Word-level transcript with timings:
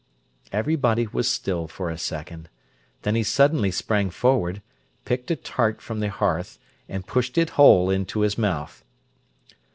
Everybody 0.51 1.05
was 1.05 1.29
still 1.29 1.67
for 1.67 1.91
a 1.91 1.97
second. 1.99 2.49
Then 3.03 3.13
he 3.13 3.21
suddenly 3.21 3.69
sprang 3.69 4.09
forward, 4.09 4.63
picked 5.05 5.29
a 5.29 5.35
tart 5.35 5.79
from 5.79 5.99
the 5.99 6.09
hearth, 6.09 6.57
and 6.89 7.05
pushed 7.05 7.37
it 7.37 7.51
whole 7.51 7.91
into 7.91 8.21
his 8.21 8.35
mouth. 8.35 8.83